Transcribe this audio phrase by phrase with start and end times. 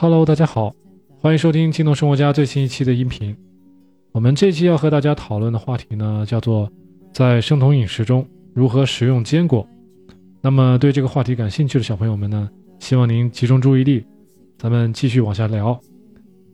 [0.00, 0.72] Hello，大家好，
[1.20, 3.36] 欢迎收听青铜生活家最新一期的音频。
[4.12, 6.70] 我们这期要和大家讨论的话题呢，叫做
[7.12, 8.24] 在生酮饮食中
[8.54, 9.66] 如何食用坚果。
[10.40, 12.48] 那么对这个话题感兴趣的小朋友们呢，
[12.78, 14.06] 希望您集中注意力，
[14.56, 15.76] 咱们继续往下聊。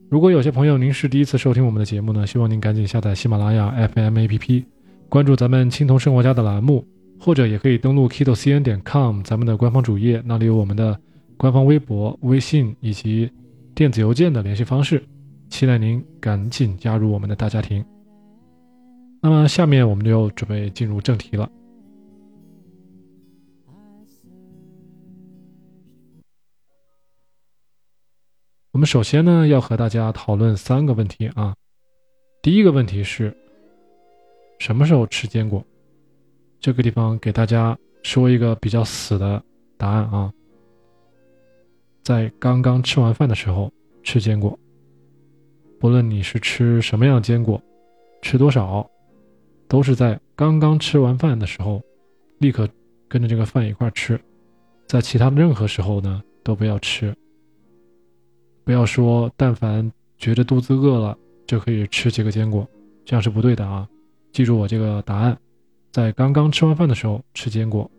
[0.09, 4.65] 如果有些朋友您是第一次收听我们的节目呢，希望您赶紧下载喜马拉雅 FM APP，
[5.11, 6.83] 关注咱们青铜生活家的栏目，
[7.21, 10.99] 或者也可以登录 kitocn 点 com 咱们的官方主页，那里有我们的。
[11.37, 13.31] 官方微博、微信以及
[13.75, 15.05] 电子邮件的联系方式，
[15.49, 17.85] 期待您赶紧加入我们的大家庭。
[19.21, 21.51] 那么，下面我们就准备进入正题了。
[28.71, 31.55] 我们首先呢，要和大家讨论三个问题啊。
[32.43, 33.35] 第一个问题是，
[34.59, 35.65] 什么时候吃坚果？
[36.61, 39.43] 这个地方给大家说一个比较死的
[39.77, 40.33] 答案啊。
[42.05, 44.57] 在刚刚吃完饭的时候吃坚果，
[45.81, 47.59] 不论你是吃什么样的坚果，
[48.21, 48.87] 吃多少，
[49.67, 51.83] 都是在刚刚吃完饭的时候，
[52.41, 52.69] 立刻
[53.09, 54.21] 跟着这个饭一块吃，
[54.87, 57.15] 在其他的任何时候呢都不要吃。
[58.65, 62.69] 不要说但凡觉得肚子饿了就可以吃几个坚果，
[63.07, 63.89] 这样是不对的啊！
[64.31, 65.39] 记住我这个答案，
[65.91, 67.91] 在刚刚吃完饭的时候吃坚果。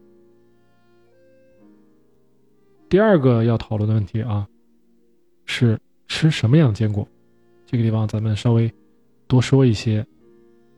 [2.96, 4.48] 第二个要讨论的问题啊，
[5.44, 7.06] 是吃什么样的坚果？
[7.66, 8.74] 这个地方咱们稍微
[9.28, 10.08] 多说一些。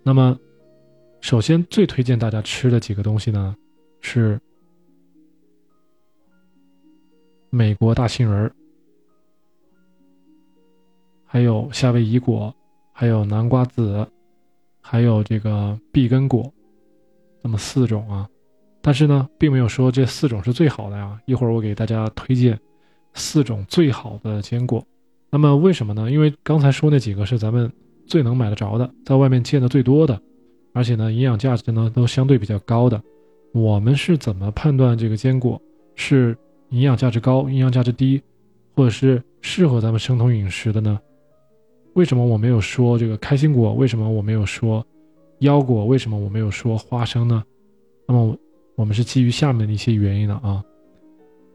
[0.01, 0.35] 那么，
[1.21, 3.55] 首先最推荐大家吃的几个东西呢，
[4.01, 4.41] 是
[7.51, 8.51] 美国大杏仁儿，
[11.23, 12.51] 还有夏威夷果，
[12.91, 14.07] 还有南瓜子，
[14.81, 16.51] 还有这个碧根果，
[17.43, 18.27] 那么四种啊。
[18.87, 21.19] 但是呢，并没有说这四种是最好的呀。
[21.25, 22.57] 一会儿我给大家推荐
[23.13, 24.81] 四种最好的坚果。
[25.29, 26.09] 那么为什么呢？
[26.09, 27.69] 因为刚才说那几个是咱们
[28.05, 30.17] 最能买得着的，在外面见的最多的，
[30.71, 33.03] 而且呢，营养价值呢都相对比较高的。
[33.51, 35.61] 我们是怎么判断这个坚果
[35.95, 36.33] 是
[36.69, 38.21] 营养价值高、营养价值低，
[38.73, 40.97] 或者是适合咱们生酮饮食的呢？
[41.95, 43.73] 为什么我没有说这个开心果？
[43.73, 44.87] 为什么我没有说
[45.39, 45.85] 腰果？
[45.85, 47.43] 为什么我没有说花生呢？
[48.07, 48.33] 那么。
[48.77, 50.63] 我们是基于下面的一些原因的啊，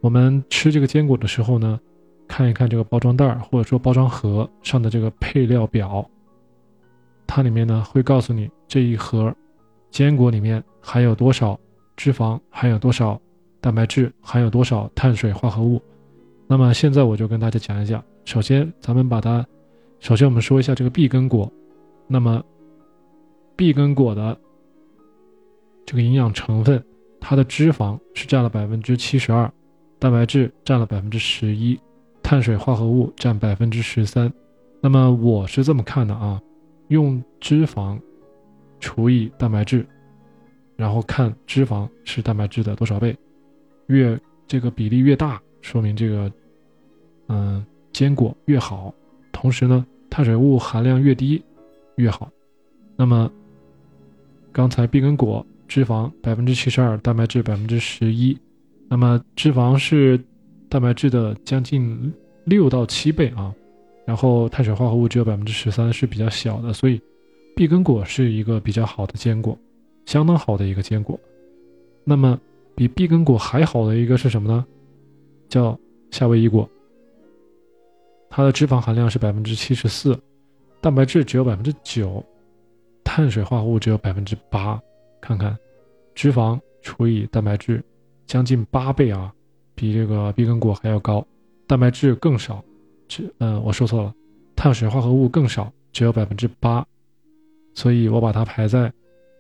[0.01, 1.79] 我们吃这个坚果的时候呢，
[2.27, 6.05] 看一看这个包装袋或者说包装盒上的这个配料表，
[7.25, 9.33] 它里面呢会告诉你这一盒
[9.89, 11.57] 坚果里面含有多少
[11.97, 13.21] 脂肪，含有多少
[13.61, 15.81] 蛋白质，含有多少碳水化合物。
[16.49, 19.47] 那么现在我就跟大家讲一讲，首先咱们把它，
[20.01, 21.49] 首先我们说一下这个碧根果，
[22.09, 22.43] 那么
[23.55, 24.37] 碧根果的
[25.87, 26.85] 这个营养成分。
[27.25, 29.51] 它的脂肪是占了百分之七十二，
[30.01, 31.79] 蛋白质占了百分之十一，
[32.21, 34.31] 碳水化合物占百分之十三。
[34.81, 36.43] 那么我是这么看的啊，
[36.89, 37.97] 用脂肪
[38.81, 39.87] 除以蛋白质，
[40.75, 43.17] 然后看脂肪是蛋白质的多少倍，
[43.87, 44.19] 越
[44.49, 46.31] 这个比例越大，说明这个
[47.29, 48.93] 嗯坚果越好。
[49.31, 51.41] 同时呢，碳水物含量越低
[51.95, 52.29] 越好。
[52.97, 53.31] 那么
[54.53, 55.47] 刚才碧根果。
[55.73, 58.37] 脂肪百分之七十二，蛋白质百分之十一，
[58.91, 60.23] 那么脂肪是
[60.69, 62.13] 蛋白质的将近
[62.45, 63.55] 六到七倍啊，
[64.05, 67.01] 然后碳水化合物只有百分之十三，是比较小的，所以
[67.57, 69.59] 碧根果是一个比较好的坚果，
[70.05, 71.19] 相当好的一个坚果。
[72.05, 72.39] 那么
[72.75, 74.67] 比碧根果还好的一个是什么呢？
[75.49, 75.75] 叫
[76.11, 76.69] 夏威夷果，
[78.29, 80.21] 它的脂肪含量是百分之七十四，
[80.83, 82.23] 蛋白质只有百分之九，
[83.03, 84.79] 碳水化合物只有百分之八。
[85.23, 85.57] 看看，
[86.17, 87.83] 脂肪除以蛋白质，
[88.27, 89.33] 将近八倍啊，
[89.73, 91.25] 比这个碧根果还要高。
[91.69, 92.63] 蛋白质更少，
[93.07, 94.13] 脂嗯我说错了，
[94.57, 96.85] 碳水化合物更少，只有百分之八。
[97.73, 98.93] 所以我把它排在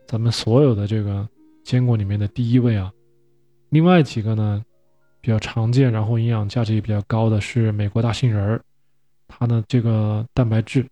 [0.06, 1.28] 咱们所有的这个
[1.64, 2.90] 坚果里面的第一位啊。
[3.70, 4.64] 另外几个呢，
[5.20, 8.62] 比较常见，然后营养价值也比较高的是美国大杏仁儿，
[9.26, 10.86] 它的这个蛋白质，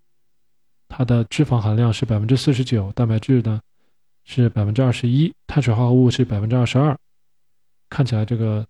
[0.88, 3.60] 它的脂肪含量是百分之四十九，蛋白质呢。
[4.24, 6.96] 是百分之二十一，碳水化合物是百分之二十二，
[7.88, 8.64] 看起来这个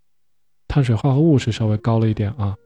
[0.68, 2.56] 碳水化合物是稍微高了一点啊。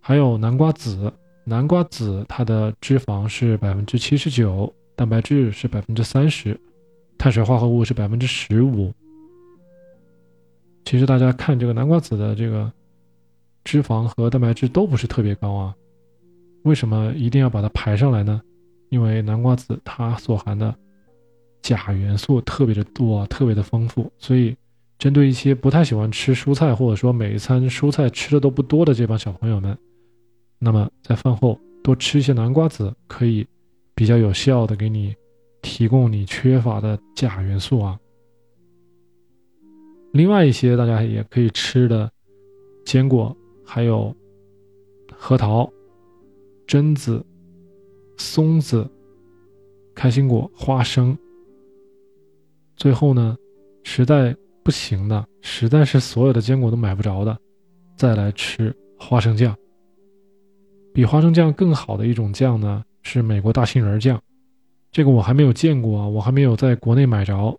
[0.00, 1.12] 还有南瓜子，
[1.44, 6.58] 南瓜子它的脂肪是百分之七十九，蛋白质是百分之三十，
[7.18, 8.92] 碳水化合物是百分之十五。
[10.84, 12.72] 其实大家看这个南瓜子的这个
[13.64, 15.74] 脂肪和蛋白质都不是特别高啊，
[16.62, 18.40] 为什么一定要把它排上来呢？
[18.88, 20.74] 因为南瓜子它所含的。
[21.62, 24.56] 钾元素特别的多，特别的丰富，所以
[24.98, 29.76] 针对一些不太喜欢吃蔬菜，或者说每一餐蔬菜吃的都不多的这帮小朋友们，
[30.58, 33.46] 那么在饭后多吃一些南瓜子，可以
[33.94, 35.14] 比较有效的给你
[35.62, 37.98] 提供你缺乏的钾元素啊。
[40.12, 42.10] 另外一些大家也可以吃的
[42.84, 44.14] 坚果，还有
[45.14, 45.70] 核桃、
[46.66, 47.24] 榛子、
[48.16, 48.90] 松子、
[49.94, 51.16] 开心果、花生。
[52.80, 53.36] 最后呢，
[53.84, 54.34] 实在
[54.64, 57.36] 不行的，实在是所有的坚果都买不着的，
[57.94, 59.54] 再来吃花生酱。
[60.94, 64.18] 比花生酱更好的一种酱呢，是美国大杏仁酱。
[64.90, 67.54] 这个我还没有见过啊，我还没有在国内买着。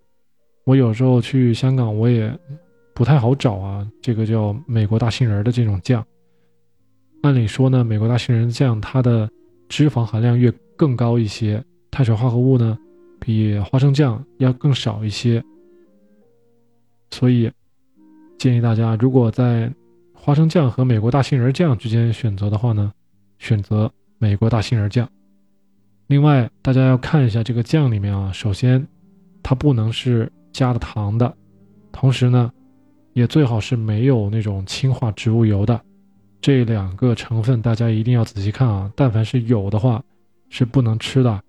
[0.63, 2.35] 我有时候去香港，我也
[2.95, 3.87] 不太好找啊。
[4.01, 6.03] 这个叫美国大杏仁的这种酱，
[7.21, 9.29] 按理说呢，美国大杏仁酱它的
[9.69, 12.75] 脂肪含量越更高一些，碳水化合物呢
[13.21, 15.41] 比花生酱要更少一些。
[17.11, 17.49] 所以
[18.37, 19.71] 建议大家，如果在
[20.13, 22.91] 花生酱和美国大杏仁酱之间选择的话呢，
[23.39, 25.09] 选择美国大杏仁酱。
[26.07, 28.85] 另外，大家要看一下这个酱里面啊，首先
[29.41, 30.29] 它不能是。
[30.53, 31.33] 加了糖的，
[31.93, 32.51] 同时呢，
[33.13, 35.79] 也最好是没有那种氢化植物油的，
[36.41, 38.91] 这两个成分大家一定要仔细看啊。
[38.93, 40.03] 但凡是有的话，
[40.49, 41.41] 是不能吃的。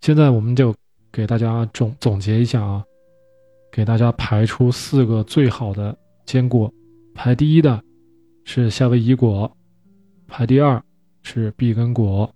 [0.00, 0.74] 现在我们就
[1.10, 2.84] 给大家总总结一下啊，
[3.72, 6.72] 给大家排出四个最好的坚果，
[7.14, 7.82] 排第一的
[8.44, 9.50] 是夏威夷果，
[10.28, 10.82] 排第二
[11.22, 12.32] 是碧根果，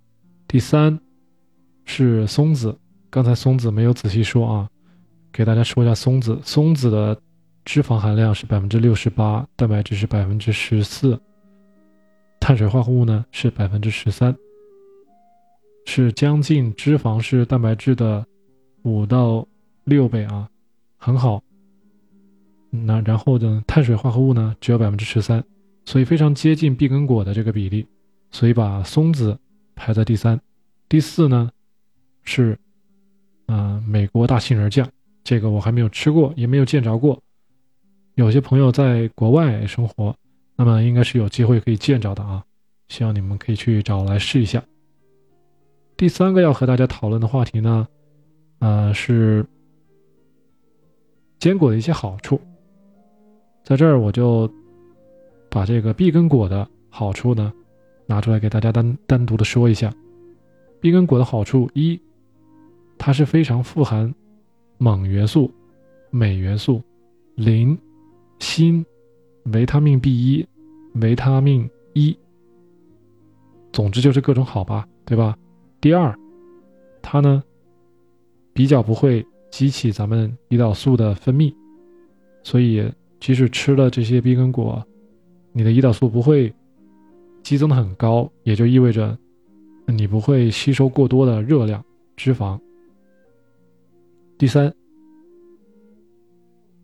[0.48, 0.98] 第三
[1.84, 2.76] 是松子。
[3.08, 4.68] 刚才松子没有仔细说啊，
[5.32, 6.38] 给大家说一下松子。
[6.42, 7.20] 松子的
[7.64, 11.20] 脂肪含量是百分之六十八，蛋白质是百分之十四，
[12.40, 14.34] 碳水化合物呢是百分之十三，
[15.84, 18.26] 是将近脂肪是蛋白质的
[18.82, 19.46] 五到
[19.84, 20.48] 六倍啊，
[20.96, 21.42] 很好。
[22.70, 25.42] 那然后呢，碳水化合物呢只有百分之十三，
[25.84, 27.86] 所以非常接近碧根果的这个比例，
[28.30, 29.38] 所以把松子
[29.74, 30.40] 排在第三。
[30.88, 31.50] 第四呢
[32.24, 32.58] 是。
[33.52, 34.88] 嗯，美国大杏仁酱，
[35.24, 37.20] 这个我还没有吃过，也没有见着过。
[38.14, 40.14] 有些朋友在国外生活，
[40.54, 42.44] 那么应该是有机会可以见着的啊。
[42.86, 44.62] 希望你们可以去找来试一下。
[46.00, 47.86] 第三个要和大家讨论的话题呢，
[48.60, 49.44] 呃，是
[51.38, 52.40] 坚果的一些好处。
[53.62, 54.50] 在这儿我就
[55.50, 57.52] 把这个碧根果的好处呢
[58.06, 59.92] 拿出来给大家单单独的说一下。
[60.80, 62.00] 碧根果的好处一。
[62.96, 64.14] 它是非常富含
[64.78, 65.52] 锰元素、
[66.08, 66.82] 镁元素、
[67.34, 67.76] 磷、
[68.38, 68.82] 锌、
[69.52, 70.46] 维他命 B 一、
[70.94, 72.18] 维他命 E，
[73.70, 75.36] 总之就是各种好吧，对吧？
[75.80, 76.14] 第二，
[77.00, 77.42] 它呢
[78.52, 81.54] 比较不会激起咱们胰岛素的分泌，
[82.42, 84.86] 所以即使吃了这些碧根果，
[85.52, 86.52] 你的胰岛素不会
[87.42, 89.16] 激增的很高，也就意味着
[89.86, 91.82] 你不会吸收过多的热量、
[92.14, 92.60] 脂肪。
[94.36, 94.72] 第三，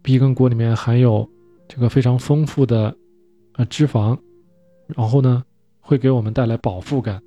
[0.00, 1.28] 碧根果里面含有
[1.68, 2.96] 这个非常丰富的
[3.56, 4.18] 呃脂肪，
[4.86, 5.44] 然后呢
[5.80, 7.22] 会给我们带来饱腹感。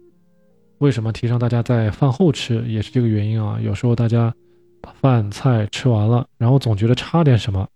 [0.79, 3.59] 为什么提倡大家在饭后吃，也是这个原因啊。
[3.62, 4.33] 有时候大家
[4.81, 7.67] 把饭菜吃完了，然后总觉得差点什么，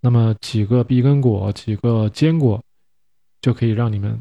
[0.00, 2.62] 那么几个碧根果、几个坚果
[3.40, 4.18] 就可以让你们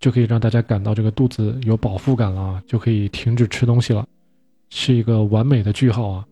[0.00, 4.06] 就可以让大家感到这个肚子有饱腹感了，啊就可以停止吃东西了，
[4.68, 6.26] 是一个完美的句号啊。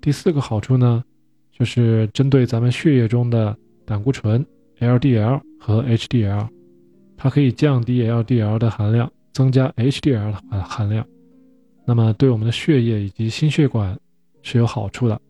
[0.00, 1.02] 第四个好处呢，
[1.50, 4.46] 就是针对咱们血液中的胆固醇
[4.78, 6.48] （LDL） 和 HDL，
[7.16, 11.06] 它可以降低 LDL 的含量，增加 HDL 的含量。
[11.86, 13.98] 那么对我们的血液以及心血管
[14.42, 15.20] 是有好处的。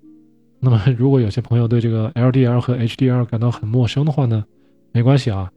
[0.58, 4.44] 那么如果有些朋友对这个 LDL 和 HDL 感到很陌生的话呢，
[4.92, 5.50] 没关系啊，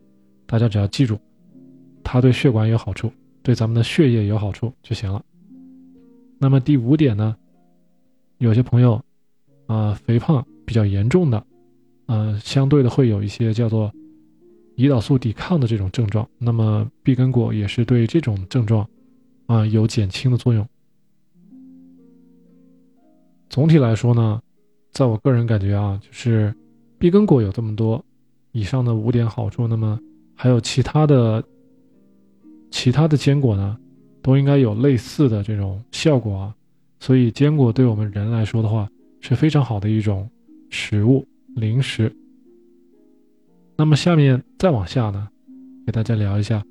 [0.46, 1.20] 大家只要记住，
[2.04, 5.22] 它对血管有好处，对咱们的血液有好处就行了。
[6.40, 7.36] 那么第五点呢？
[8.38, 9.02] 有些朋友，
[9.68, 11.46] 啊，肥胖比较严重的，
[12.06, 13.92] 呃，相对的会有一些叫做
[14.76, 16.28] 胰岛素抵抗的这种症状。
[16.38, 18.88] 那么碧根果也是对这种症状，
[19.46, 20.68] 啊，有减轻的作用。
[23.50, 24.42] 总体来说呢，
[24.92, 26.54] 在我个人感觉啊，就是
[26.98, 28.04] 碧根果有这么多
[28.52, 30.00] 以上的五点好处，那么
[30.36, 31.44] 还有其他的
[32.72, 33.78] 其他的坚果呢，
[34.24, 36.56] 都应该有类似的这种效果啊。
[37.00, 38.90] 所以坚果对我们人来说的话
[39.20, 40.28] 是非常好的一种
[40.70, 41.24] 食物
[41.56, 42.12] 零食。
[43.76, 45.28] 那么下面再往下呢，
[45.86, 46.64] 给大家聊一下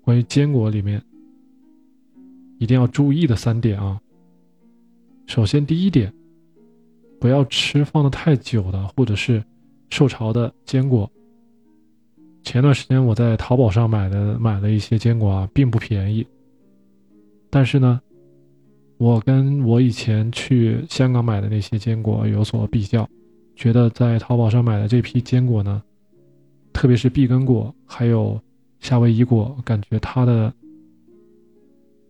[0.00, 0.98] 关于坚果里面
[2.58, 4.00] 一定要注意的三点啊。
[5.26, 6.10] 首先第一点，
[7.20, 9.44] 不要吃放的太久的或者是
[9.90, 11.06] 受潮的坚果，
[12.44, 16.26] 前段时间我在淘宝上买的买了一些坚果啊，并不便宜。
[17.50, 18.00] 但是呢，
[18.96, 23.06] 我跟我以前去香港买的那些坚果有所比较，
[23.54, 25.82] 觉得在淘宝上买的这批坚果呢，
[26.72, 28.40] 特别是碧根果还有
[28.80, 30.52] 夏威夷果，感觉它的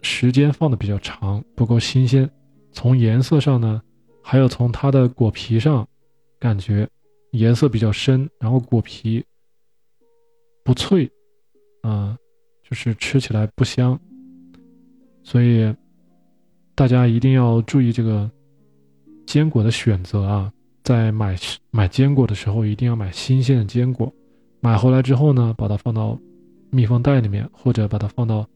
[0.03, 2.29] 时间放的比较长，不够新鲜。
[2.73, 3.83] 从颜色上呢，
[4.23, 5.87] 还有从它的果皮上，
[6.39, 6.89] 感觉
[7.33, 9.25] 颜色比较深，然后果皮
[10.63, 11.11] 不脆，
[11.83, 12.17] 啊，
[12.63, 13.99] 就是吃起来不香。
[15.23, 15.75] 所以，
[16.75, 18.31] 大家一定要注意这个
[19.27, 20.53] 坚果的选择啊！
[20.85, 21.37] 在买
[21.71, 24.11] 买坚果的时候，一定要买新鲜的坚果。
[24.61, 26.19] 买回来之后呢，把它放到
[26.71, 28.47] 密封袋里面，或者把它放到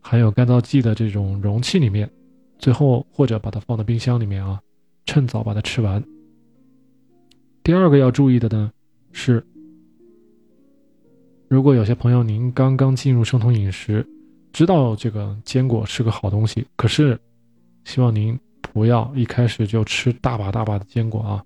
[0.00, 2.10] 含有干燥剂的这种容器里面。
[2.58, 4.60] 最后，或者把它放到冰箱里面啊，
[5.06, 6.02] 趁早把它吃完。
[7.62, 8.70] 第二个要注意的呢
[9.12, 9.44] 是，
[11.48, 14.06] 如果有些朋友您刚刚进入生酮饮食。
[14.52, 17.18] 知道这个坚果是个好东西，可是
[17.84, 21.42] 希望您不要一开始就吃大把大把的坚果啊，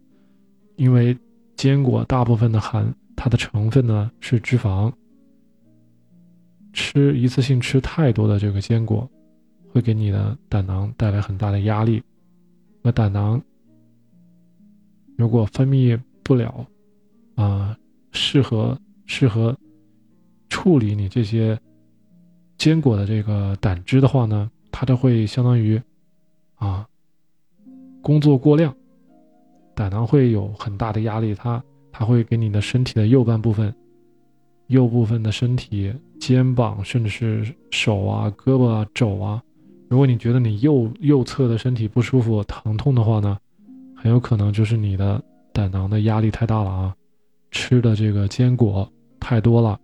[0.75, 1.17] 因为
[1.55, 4.93] 坚果大部分的含它的成分呢是脂肪，
[6.73, 9.09] 吃一次性吃太多的这个坚果，
[9.73, 12.03] 会给你的胆囊带来很大的压力，
[12.83, 13.43] 那胆囊
[15.17, 16.67] 如果分泌不了
[17.35, 17.77] 啊，
[18.13, 19.57] 适合适合
[20.49, 21.59] 处理你这些。
[22.59, 25.79] 坚果的这个胆汁的话呢，它都会相当于，
[26.55, 26.89] 啊，
[28.01, 28.75] 工作过量，
[29.75, 31.63] 胆囊会有很大的压力，它
[31.99, 33.75] 它会给你的身体的右半部分，
[34.67, 39.43] 右部分的身体、肩膀，甚至是手啊、胳膊啊、肘啊，
[39.89, 43.39] 如果你觉得你右右侧的身体不舒服、疼痛的话呢，
[43.97, 45.23] 很有可能就是你的
[45.55, 46.95] 胆囊的压力太大了啊，
[47.51, 48.87] 吃的这个坚果
[49.19, 49.81] 太多了。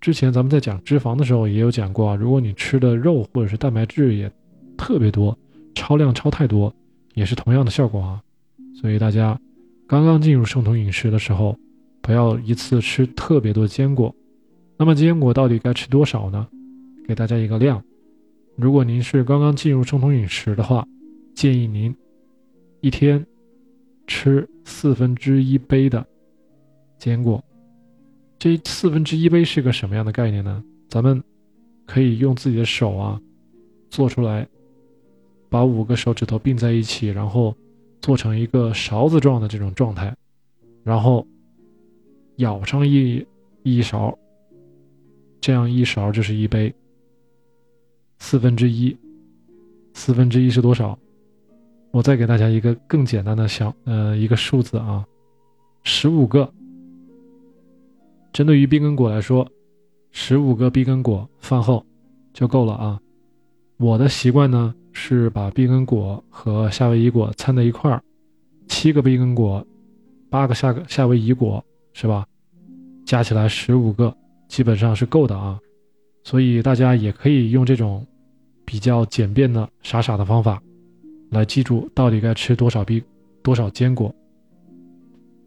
[0.00, 4.28] 之前咱们在讲脂肪的时候也有讲过啊，如果你吃的肉或者是蛋白质也
[4.76, 5.38] 特别多，
[5.72, 6.74] 超量超太多，
[7.14, 8.20] 也是同样的效果啊。
[8.80, 9.38] 所以大家
[9.90, 11.58] 刚刚进入生酮饮食的时候，
[12.00, 14.14] 不要一次吃特别多坚果。
[14.76, 16.46] 那么坚果到底该吃多少呢？
[17.08, 17.82] 给大家一个量。
[18.54, 20.86] 如果您是刚刚进入生酮饮食的话，
[21.34, 21.92] 建议您
[22.80, 23.26] 一天
[24.06, 26.06] 吃四分之一杯的
[26.96, 27.42] 坚果。
[28.38, 30.62] 这四分之一杯是个什么样的概念呢？
[30.88, 31.20] 咱们
[31.84, 33.20] 可以用自己的手啊，
[33.90, 34.46] 做出来，
[35.48, 37.52] 把五个手指头并在一起，然后
[38.00, 40.14] 做成一个勺子状的这种状态，
[40.82, 41.26] 然后
[42.36, 43.26] 舀上一
[43.62, 44.16] 一勺，
[45.40, 46.74] 这样一勺就是一杯。
[48.18, 48.96] 四分之一，
[49.94, 50.98] 四分之一是多少？
[51.90, 55.04] 我再给大家一个更简单的小呃一个数字啊，
[55.82, 56.52] 十五个。
[58.32, 59.50] 针对于碧根果来说，
[60.12, 61.84] 十五个碧根果饭后
[62.32, 63.00] 就够了啊。
[63.80, 68.02] 我的习惯呢是把碧根果和夏威夷果掺在一块儿，
[68.68, 69.66] 七个碧根果，
[70.28, 72.26] 八个夏夏威夷果是吧？
[73.06, 74.14] 加起来十五个，
[74.48, 75.58] 基本上是够的啊。
[76.22, 78.06] 所以大家也可以用这种
[78.66, 80.62] 比较简便的傻傻的方法
[81.30, 83.02] 来记住到底该吃多少碧
[83.42, 84.14] 多少坚果。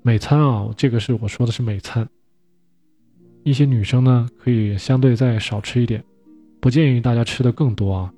[0.02, 2.10] 每餐啊，这个是我说的是每餐。
[3.44, 6.04] 一些女生呢，可以相对再少吃一点，
[6.60, 8.12] 不建议大家吃的更多啊。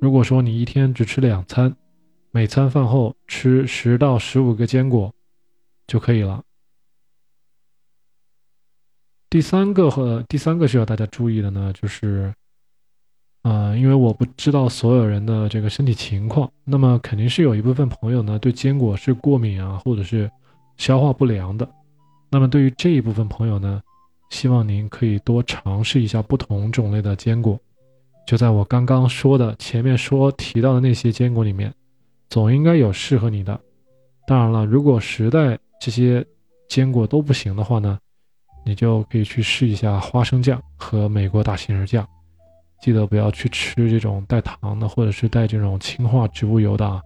[0.00, 1.74] 如果说你一天只吃两餐，
[2.30, 5.14] 每餐饭后吃十到十五个坚果
[5.86, 6.42] 就可以了。
[9.30, 12.32] 第三个和第三个需要大家注意的呢，就是，
[13.42, 20.30] 啊，因为我不知道所有人的这个身体情况，那么肯定是有一部分朋友呢对坚果是过敏啊，或者是
[20.76, 21.68] 消化不良的。
[22.30, 23.82] 那么对于这一部分朋友呢，
[24.30, 27.58] 希望您可以多尝试一下不同种类的坚果，
[28.26, 31.72] 就在我刚刚说的前面说提到的那些坚果里面，
[32.28, 33.58] 总应该有适合你的。
[34.26, 36.24] 当然了，如果实在这些
[36.68, 37.98] 坚果都不行的话呢，
[38.64, 42.06] 你就可以去试一下花生酱和美国大杏仁酱。
[42.80, 47.00] 记得不要去吃这种带糖的或者是带这种氢化植物油的啊。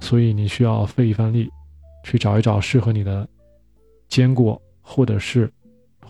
[0.00, 1.48] 所以你需要费一番力，
[2.04, 3.28] 去找一找适合你的
[4.08, 5.50] 坚果或者是。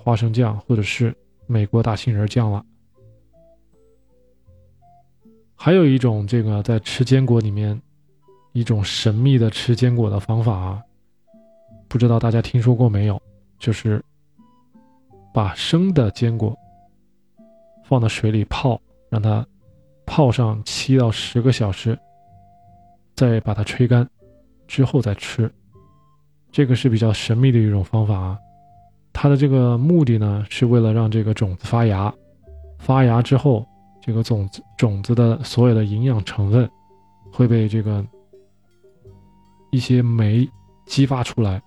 [0.01, 1.15] 花生酱或者是
[1.47, 2.65] 美国大杏仁酱了。
[5.61, 7.79] 还有一种这个在吃坚果里面
[8.53, 10.81] 一种神秘的吃坚果的方法啊，
[11.89, 13.21] 不知道大家听说过没有？
[13.59, 14.01] 就是
[15.35, 16.57] 把生的坚果
[17.83, 19.45] 放到水里泡，让它
[20.07, 21.99] 泡上七到十个小时，
[23.17, 24.09] 再把它吹干
[24.69, 25.53] 之后再吃。
[26.53, 28.39] 这个是比较神秘的一种方法啊。
[29.13, 32.15] 它的这个目的呢，是为了让这个种子发芽，
[32.79, 33.67] 发芽之后，
[34.01, 36.69] 这个种子种子的所有的营养成分
[37.33, 38.05] 会被这个
[39.71, 40.49] 一些酶
[40.87, 41.63] 激发出来，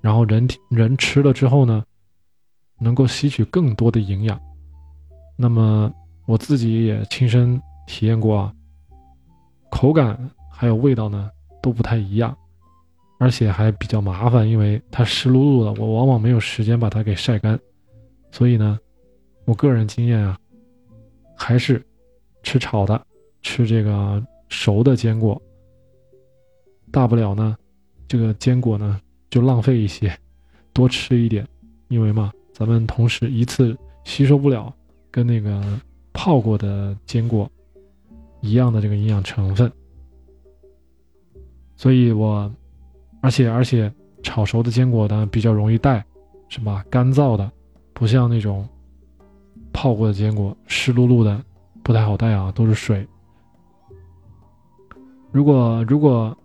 [0.00, 1.84] 然后人体人吃了之后呢，
[2.78, 4.40] 能够吸取更多的营养。
[5.36, 5.92] 那么
[6.26, 8.52] 我自己也亲身体验过啊，
[9.70, 11.30] 口感还有味道呢
[11.62, 12.36] 都不太一样。
[13.18, 17.60] 而且还比较麻烦，因为它湿漉漉的，我往往没有时间把它给晒干。
[18.32, 18.78] 所以呢，
[19.44, 20.38] 我个人经验啊，
[21.42, 21.82] 还是
[22.42, 23.02] 吃炒的，
[23.40, 25.40] 吃这个熟的坚果。
[26.92, 27.56] 大不了呢，
[28.06, 30.14] 这个坚果呢就浪费一些，
[30.74, 31.48] 多吃一点，
[31.88, 34.70] 因为嘛，咱们同时一次吸收不了
[35.10, 35.62] 跟那个
[36.12, 37.50] 泡过的坚果
[38.42, 39.72] 一样的这个营养成分，
[41.74, 42.52] 所以我。
[43.22, 43.92] 而且而且，
[44.22, 46.02] 炒熟的坚果呢比较容易带，
[46.48, 46.82] 是吧？
[46.88, 47.52] 干燥的，
[47.92, 48.66] 不像那种
[49.72, 51.42] 泡过的坚果，湿漉漉的，
[51.82, 53.06] 不太好带啊，都是水。
[55.32, 56.36] 如果如果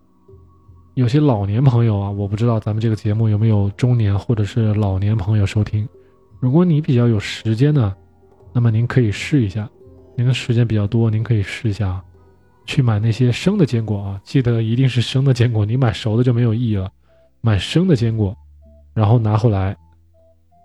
[0.93, 5.87] 有些老年朋友啊，我不知道咱们这个节目有没有中年或者是老年朋友收听。
[6.39, 7.95] 如果你比较有时间呢，
[8.53, 9.67] 那么您可以试一下，
[10.15, 12.01] 您的时间比较多，您可以试一下。
[12.65, 16.91] 去买那些生的坚果啊，记得一定是生的坚果，你买熟的就没有意义了。
[17.41, 18.35] 买生的坚果，
[18.93, 19.75] 然后拿回来，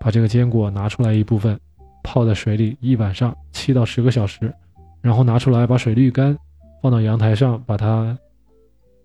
[0.00, 1.58] 把这个坚果拿出来一部分，
[2.02, 4.52] 泡在水里一晚上，七到十个小时，
[5.00, 6.36] 然后拿出来把水滤干，
[6.82, 8.16] 放到阳台上把它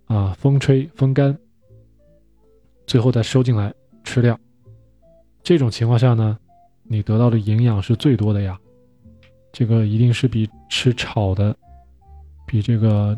[0.06, 1.38] 啊风吹风干，
[2.88, 3.74] 最后再收进来
[4.04, 4.38] 吃掉。
[5.44, 6.38] 这种情况下呢，
[6.84, 8.60] 你得到的营养是最多的呀，
[9.52, 11.56] 这个一定是比吃炒的。
[12.48, 13.18] 比这个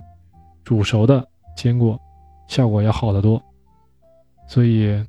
[0.63, 1.99] 煮熟的坚果
[2.47, 3.43] 效果要好得多，
[4.47, 5.05] 所以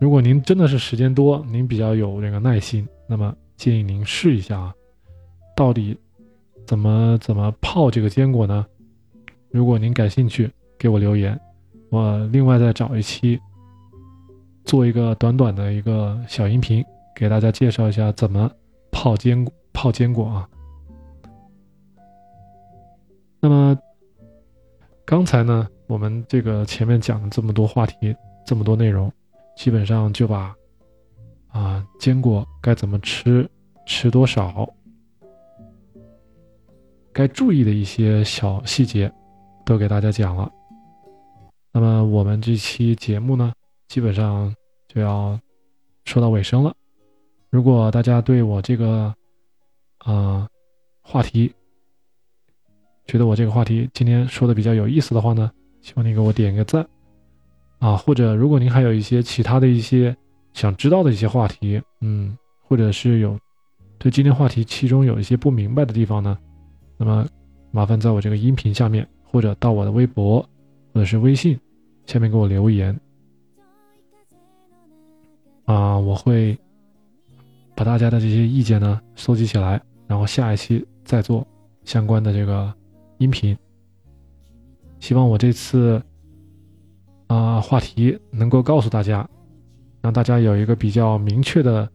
[0.00, 4.74] 如果您真的是时间多，您比较有这个耐心，那么建议您试一下啊，
[5.56, 5.98] 到底
[6.64, 8.64] 怎么怎么泡这个坚果呢？
[9.50, 11.38] 如果您感兴趣，给我留言，
[11.90, 13.36] 我另外再找一期
[14.64, 16.84] 做一个短短的一个小音频，
[17.16, 18.48] 给大家介绍一下怎么
[18.92, 20.48] 泡坚果泡坚果啊。
[23.40, 23.76] 那么，
[25.04, 28.14] 刚才呢，我们这个前面讲了这么多话题，
[28.46, 29.12] 这么多内容，
[29.56, 30.54] 基本上就把
[31.48, 33.48] 啊坚果该怎么吃，
[33.86, 34.68] 吃多少，
[37.12, 39.12] 该注意的一些小细节，
[39.64, 40.50] 都给大家讲了。
[41.72, 43.52] 那么我们这期节目呢，
[43.88, 44.54] 基本上
[44.88, 45.38] 就要
[46.04, 46.74] 说到尾声了。
[47.50, 49.14] 如果大家对我这个
[49.98, 50.48] 啊
[51.02, 51.52] 话题，
[53.06, 56.86] 觉得我这个话题今天说的比较有意思的话呢，希望你给我点个赞，
[57.78, 60.14] 啊，或者如果您还有一些其他的一些
[60.52, 63.38] 想知道的一些话题，嗯，或者是有
[63.98, 66.38] 对今天话题其中有一些不明白的地方呢，
[66.96, 67.26] 那么
[67.70, 70.40] 麻烦在我这个音频下面，或者到我的微博
[70.92, 71.58] 或者是微信
[72.06, 72.98] 下面给我留言，
[75.64, 76.58] 啊，我会
[77.74, 81.46] 把大家的这些意见呢收集起来，然后下一期再做
[81.84, 82.74] 相关的这个。
[83.20, 83.58] 音频，
[85.00, 86.00] 希望我这次
[87.26, 89.28] 啊话题能够告诉大家，
[90.00, 91.88] 让大家有一个比较明确的、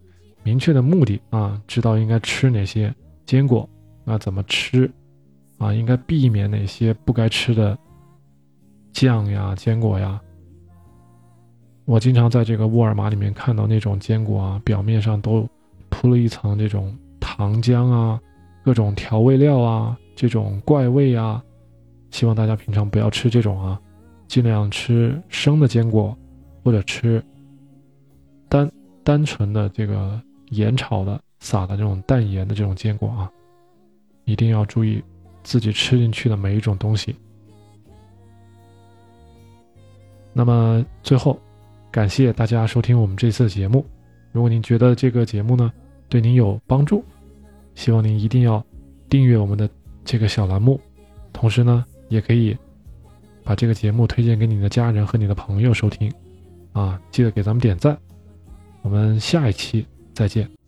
[0.44, 2.94] 明确的目的啊，知道应该吃哪些
[3.26, 3.68] 坚果，
[4.04, 4.90] 那怎么吃
[5.58, 7.78] 啊，应该避免哪些不该吃的
[8.92, 10.20] 酱呀、坚果呀。
[11.86, 15.48] 我经常在这个沃尔玛里面看到那种坚果啊，表面上都
[15.90, 18.20] 铺了一层这种糖浆啊，
[18.64, 19.98] 各种调味料啊。
[20.16, 21.44] 这种怪味啊，
[22.12, 23.82] 希望大家平常不要吃这种啊，
[24.28, 26.16] 尽量吃生的坚果，
[26.64, 27.22] 或者吃
[28.54, 28.72] 单
[29.04, 33.32] 单纯的这个盐炒的撒的这种淡盐的这种坚果啊，
[34.26, 35.04] 一定要注意
[35.44, 37.16] 自己吃进去的每一种东西。
[40.32, 41.40] 那么最后，
[41.92, 43.84] 感谢大家收听我们这次的节目。
[44.32, 45.74] 如果您觉得这个节目呢
[46.08, 47.04] 对您有帮助，
[47.74, 48.64] 希望您一定要
[49.10, 49.68] 订阅我们的。
[50.06, 50.78] 这个小栏目，
[51.32, 52.58] 同时呢，也可以
[53.42, 56.12] 把这个节目推荐给你的家人和你的朋友收听，
[56.74, 57.98] 啊，记得给咱们点赞，
[58.84, 60.63] 我们下一期再见。